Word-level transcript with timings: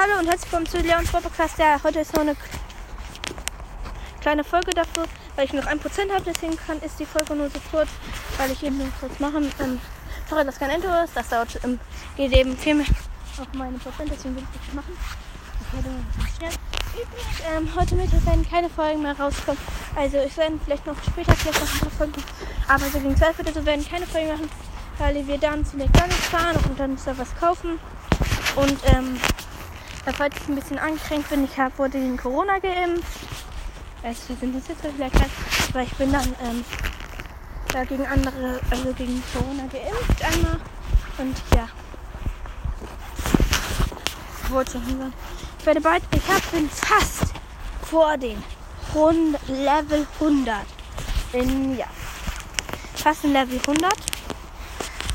Hallo 0.00 0.20
und 0.20 0.28
herzlich 0.28 0.52
willkommen 0.52 0.66
zu 0.66 0.78
Leons 0.78 1.10
Podcast. 1.10 1.58
Ja, 1.58 1.80
heute 1.82 1.98
ist 1.98 2.14
noch 2.14 2.20
eine 2.20 2.36
kleine 4.20 4.44
Folge 4.44 4.70
dafür, 4.70 5.06
weil 5.34 5.46
ich 5.46 5.52
noch 5.52 5.66
ein 5.66 5.80
Prozent 5.80 6.12
habe. 6.12 6.22
Deswegen 6.24 6.56
kann, 6.56 6.80
ist 6.82 7.00
die 7.00 7.04
Folge 7.04 7.34
nur 7.34 7.50
so 7.50 7.58
kurz, 7.72 7.88
weil 8.36 8.52
ich 8.52 8.62
eben 8.62 8.78
nur 8.78 8.86
kurz 9.00 9.18
machen. 9.18 9.50
Ähm, 9.58 9.80
sorry, 10.30 10.44
dass 10.44 10.56
kein 10.56 10.70
Intro 10.70 11.02
ist. 11.02 11.16
Das 11.16 11.28
dauert 11.28 11.48
ähm, 11.64 11.80
geht 12.16 12.30
eben 12.30 12.56
viel 12.56 12.76
mehr 12.76 12.86
auf 13.40 13.48
meine 13.54 13.76
Prozent. 13.78 14.08
Deswegen 14.12 14.36
will 14.36 14.44
ich 14.44 14.66
das 14.66 14.74
machen. 14.76 14.96
Schnell. 16.36 16.52
Übrigens, 16.94 17.40
ähm, 17.52 17.68
heute 17.74 17.94
Mittag 17.96 18.24
werden 18.24 18.48
keine 18.48 18.70
Folgen 18.70 19.02
mehr 19.02 19.18
rauskommen. 19.18 19.60
Also 19.96 20.18
ich 20.18 20.36
werde 20.36 20.60
vielleicht 20.64 20.86
noch 20.86 21.02
später 21.02 21.34
vielleicht 21.34 21.60
noch 21.60 21.72
ein 21.72 21.80
paar 21.80 21.90
Folgen. 21.90 22.22
Aber 22.68 22.84
so 22.84 23.00
gegen 23.00 23.16
12 23.16 23.40
oder 23.40 23.52
so 23.52 23.66
werden 23.66 23.84
keine 23.84 24.06
Folgen 24.06 24.28
machen, 24.28 24.50
weil 24.98 25.26
wir 25.26 25.38
dann 25.38 25.66
zu 25.66 25.76
McDonalds 25.76 26.28
fahren 26.28 26.56
und 26.68 26.78
dann 26.78 26.96
da 27.04 27.18
was 27.18 27.34
kaufen. 27.34 27.80
Und 28.54 28.78
ähm, 28.94 29.18
ja, 30.06 30.12
falls 30.12 30.36
ich 30.36 30.48
ein 30.48 30.54
bisschen 30.54 30.78
angekränkt 30.78 31.30
bin, 31.30 31.44
ich 31.44 31.58
hab, 31.58 31.78
wurde 31.78 31.98
gegen 31.98 32.16
Corona 32.16 32.58
geimpft. 32.58 33.20
Also 34.02 34.28
wir 34.28 34.36
sind 34.36 34.54
uns 34.54 34.68
jetzt 34.68 34.80
vielleicht 34.80 35.14
weil 35.74 35.84
ich 35.84 35.94
bin 35.96 36.12
dann 36.12 36.34
ähm, 36.42 36.64
da 37.72 37.84
gegen 37.84 38.06
andere, 38.06 38.60
also 38.70 38.92
gegen 38.94 39.22
Corona 39.32 39.64
geimpft 39.66 40.22
einmal. 40.22 40.60
Und 41.18 41.36
ja. 41.54 41.68
Wollte 44.50 44.72
schon. 44.72 45.12
Ich 45.58 45.66
werde 45.66 45.80
bald, 45.80 46.02
ich 46.12 46.28
hab, 46.28 46.50
bin 46.52 46.70
fast 46.70 47.34
vor 47.82 48.16
den 48.16 48.42
100, 48.94 49.48
Level 49.48 50.06
100. 50.20 50.56
In, 51.32 51.76
ja. 51.76 51.86
Fast 52.94 53.24
in 53.24 53.32
Level 53.32 53.58
100. 53.58 53.92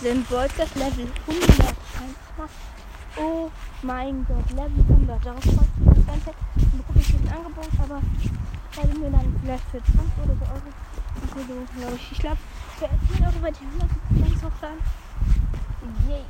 Sind 0.00 0.30
Wolkers 0.30 0.74
Level 0.74 1.10
100. 1.26 1.50
Einfach. 1.50 2.48
Oh 3.20 3.50
mein 3.82 4.24
Gott, 4.26 4.50
Level 4.50 4.84
100. 4.88 5.26
Darauf 5.26 5.42
freut 5.42 5.78
mich 5.78 5.94
das 5.94 6.06
Ganze. 6.06 6.30
Dann 6.54 6.78
bekomme 6.78 7.00
ich 7.00 7.14
ein 7.14 7.28
Angebot, 7.36 7.68
aber 7.82 8.00
werden 8.76 9.00
mir 9.00 9.10
dann 9.10 9.36
vielleicht 9.42 9.64
für 9.70 9.82
20 9.82 9.98
oder 10.24 10.34
so 10.38 10.44
Euro. 10.44 10.70
Also, 11.36 11.54
glaube 11.76 11.96
ich. 11.96 12.12
Ich 12.12 12.18
glaube, 12.18 12.38
für 12.78 12.88
10 13.16 13.26
Euro 13.26 13.42
werde 13.42 13.56
ich 13.58 14.20
100 14.20 14.30
ganz 14.30 14.42
hoch 14.44 14.58
sein. 14.60 14.78
Yay. 16.08 16.24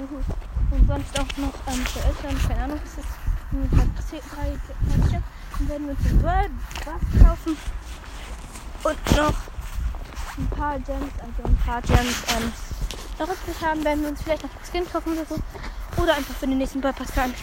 Und 0.70 0.86
sonst 0.86 1.18
auch 1.18 1.36
noch 1.36 1.54
ähm, 1.66 1.84
für 1.86 1.98
Eltern, 1.98 2.48
keine 2.48 2.62
Ahnung, 2.62 2.80
was 2.80 3.04
ist. 3.04 3.10
Drei 3.50 5.08
Stück. 5.08 5.22
Dann 5.58 5.68
werden 5.68 5.86
wir 5.88 5.94
den 5.94 6.22
World 6.22 6.50
was 6.84 7.26
kaufen. 7.26 7.56
Und 8.84 9.16
noch 9.16 9.34
ein 10.38 10.46
paar 10.56 10.78
Gems, 10.78 11.12
also 11.18 11.42
ein 11.44 11.56
paar 11.66 11.82
Gems 11.82 12.22
ähm, 12.38 12.52
noch 13.18 13.68
haben, 13.68 13.84
werden 13.84 14.02
wir 14.02 14.08
uns 14.10 14.22
vielleicht 14.22 14.42
noch 14.44 14.50
ein 14.50 14.64
Skin 14.70 14.90
kaufen 14.90 15.12
oder 15.12 15.26
so. 15.26 15.34
Oder 16.02 16.14
einfach 16.14 16.34
für 16.34 16.46
den 16.46 16.58
nächsten 16.58 16.80
Bypass 16.80 17.10
fahren. 17.10 17.34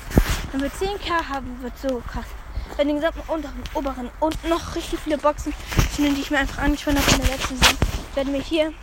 Wenn 0.52 0.62
wir 0.62 0.72
10k 0.72 1.30
haben, 1.30 1.62
wird 1.62 1.74
so 1.78 2.02
krass. 2.08 2.26
Bei 2.76 2.84
den 2.84 2.96
gesamten 2.96 3.22
unteren, 3.28 3.64
oberen 3.74 4.10
und 4.20 4.50
noch 4.50 4.76
richtig 4.76 5.00
viele 5.00 5.18
Boxen, 5.18 5.54
die 5.98 6.08
ich 6.08 6.32
mir 6.32 6.40
einfach 6.40 6.64
angespannt 6.64 7.00
habe 7.00 7.12
in 7.12 7.22
der 7.22 7.38
letzten 7.38 7.58
Saison, 7.58 7.78
werden 8.16 8.34
wir 8.34 8.42
hier 8.42 8.74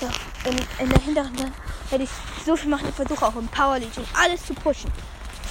so, 0.00 0.06
in, 0.48 0.56
in 0.78 0.88
der 0.88 1.00
hinteren 1.00 1.36
Seite 1.36 1.52
werde 1.90 2.04
ich 2.04 2.10
so 2.44 2.56
viel 2.56 2.70
machen. 2.70 2.88
Ich 2.88 2.94
versuche 2.94 3.26
auch 3.26 3.36
im 3.36 3.48
Power 3.48 3.78
League 3.78 3.96
und 3.96 4.06
alles 4.14 4.44
zu 4.46 4.54
pushen. 4.54 4.90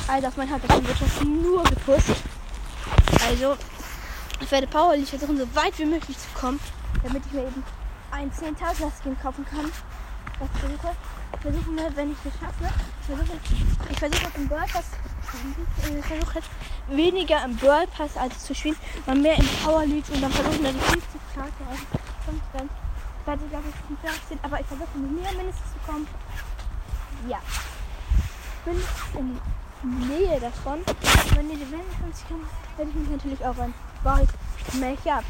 Also 0.07 0.27
auf 0.27 0.37
mein 0.37 0.49
Halbwissen 0.49 0.87
wird 0.87 1.01
das 1.01 1.21
nur 1.23 1.63
gepusht. 1.63 2.15
Also 3.27 3.57
ich 4.41 4.51
werde 4.51 4.67
Power 4.67 4.95
League 4.95 5.07
versuchen, 5.07 5.37
so 5.37 5.55
weit 5.55 5.77
wie 5.77 5.85
möglich 5.85 6.17
zu 6.17 6.27
kommen, 6.33 6.59
damit 7.03 7.23
ich 7.25 7.33
mir 7.33 7.41
eben 7.41 7.63
ein 8.11 8.31
10.000er 8.31 8.91
Skin 9.01 9.19
kaufen 9.21 9.45
kann. 9.45 9.71
Das 10.39 10.49
versuche 10.59 10.95
versuchen 11.41 11.75
wir, 11.75 11.95
wenn 11.95 12.11
ich 12.11 12.17
es 12.25 12.33
schaffe, 12.39 12.73
ich 13.01 13.05
versuche, 13.05 13.39
ich 13.89 13.99
versuche 13.99 14.31
im 14.35 14.47
Bird 14.47 14.73
Pass, 14.73 14.85
ich 15.77 16.05
versuche 16.05 16.35
jetzt 16.35 16.49
weniger 16.89 17.43
im 17.45 17.55
Bird 17.55 17.91
Pass 17.93 18.17
als 18.17 18.43
zu 18.43 18.53
spielen, 18.53 18.75
mal 19.05 19.15
mehr 19.15 19.37
im 19.37 19.47
Power 19.63 19.85
League 19.85 20.09
und 20.13 20.21
dann 20.21 20.31
versuchen 20.31 20.63
wir 20.63 20.71
die 20.71 20.79
50 20.79 21.01
Karte 21.33 21.51
aus 21.69 21.79
15. 22.25 22.69
Ich 23.21 23.27
werde, 23.27 23.45
glaube 23.49 23.63
ich, 23.69 23.89
nicht 23.89 24.03
interessiert, 24.03 24.39
aber 24.43 24.59
ich 24.59 24.65
versuche 24.65 24.97
mit 24.97 25.11
mir 25.11 25.31
mindestens 25.37 25.73
zu 25.73 25.91
kommen. 25.91 26.07
Ja. 27.27 27.39
Ich 28.65 28.65
bin 28.65 28.81
in 29.19 29.39
Nähe 30.07 30.39
davon. 30.39 30.79
Wenn 31.35 31.49
ihr 31.51 31.57
die 31.57 31.71
Wellen 31.71 31.91
50 32.03 32.27
kann, 32.27 32.41
werde 32.77 32.91
ich 32.91 32.95
mich 32.95 33.09
natürlich 33.09 33.45
auch 33.45 33.57
ein 33.59 33.73
Bike 34.03 34.29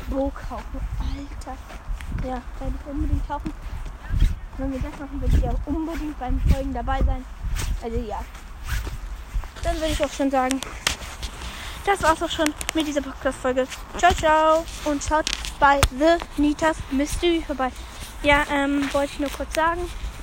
Bo 0.09 0.31
kaufen. 0.31 0.80
Alter. 1.00 1.58
Ja, 2.28 2.41
werde 2.59 2.74
ich 2.80 2.91
unbedingt 2.91 3.28
kaufen. 3.28 3.53
Wenn 4.59 4.74
wir 4.74 4.80
das 4.80 5.00
machen, 5.00 5.22
würde 5.22 5.38
ich 5.38 5.42
ja 5.42 5.52
unbedingt 5.66 6.20
beim 6.20 6.42
Folgen 6.52 6.74
dabei 6.74 7.02
sein. 7.03 7.24
Also 7.81 7.97
ja. 7.97 8.20
Dann 9.64 9.75
würde 9.75 9.94
ich 9.94 10.03
auch 10.03 10.12
schon 10.12 10.30
sagen, 10.30 10.59
das 11.86 12.03
war's 12.03 12.22
auch 12.22 12.30
schon 12.30 12.53
mit 12.74 12.86
dieser 12.86 13.02
Podcast-Folge. 13.02 13.66
Ciao, 13.97 14.14
ciao. 14.14 14.66
Und 14.84 15.02
schaut 15.02 15.25
bei 15.62 15.80
The 15.97 16.42
Nitas 16.42 16.75
Mystery 16.92 17.42
vorbei. 17.47 17.72
Ja, 18.22 18.44
ähm, 18.52 18.90
wollte 18.92 19.14
ich 19.14 19.20
nur 19.20 19.30
kurz 19.30 19.56
sagen. 19.56 19.80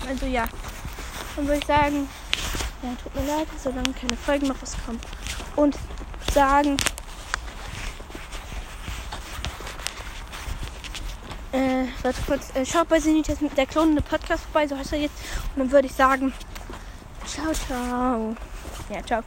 Also 0.06 0.26
ja. 0.26 0.44
Dann 1.34 1.46
würde 1.46 1.58
ich 1.58 1.66
sagen, 1.66 2.06
ja, 2.82 2.90
tut 3.02 3.14
mir 3.14 3.26
leid, 3.26 3.48
solange 3.62 3.94
keine 3.94 4.18
Folgen 4.18 4.48
noch 4.48 4.60
rauskommen. 4.60 5.00
Und 5.56 5.78
sagen, 6.34 6.76
Äh, 11.56 11.86
warte 12.02 12.20
kurz. 12.26 12.54
Äh, 12.54 12.66
schaut 12.66 12.88
bei 12.88 13.00
Sinitas 13.00 13.40
mit 13.40 13.56
der 13.56 13.66
klonende 13.66 14.02
Podcast 14.02 14.44
vorbei, 14.44 14.66
so 14.66 14.76
heißt 14.76 14.92
er 14.92 14.98
jetzt. 14.98 15.14
Und 15.54 15.60
dann 15.60 15.72
würde 15.72 15.86
ich 15.86 15.94
sagen, 15.94 16.32
ciao, 17.26 17.52
ciao. 17.52 18.36
Ja, 18.90 19.02
ciao. 19.02 19.22